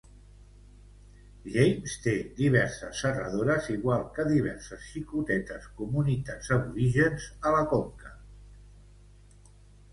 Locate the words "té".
2.05-2.13